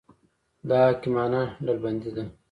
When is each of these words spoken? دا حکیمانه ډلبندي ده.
دا 0.69 0.77
حکیمانه 0.89 1.41
ډلبندي 1.65 2.11
ده. 2.15 2.23